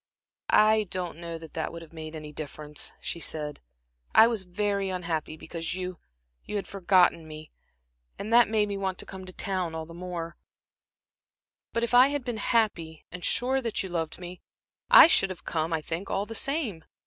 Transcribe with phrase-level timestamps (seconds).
[0.49, 3.59] "I don't know that that would have made any difference," she said.
[4.15, 5.99] "I was very unhappy because you
[6.49, 7.51] had forgotten me,
[8.17, 10.37] and that made me want to come to town, all the more;
[11.71, 14.41] but if I had been happy, and sure that you loved me,
[14.89, 16.83] I should have come, I think, all the same.